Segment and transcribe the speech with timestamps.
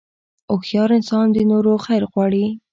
[0.49, 2.45] هوښیار انسان د نورو خیر غواړي.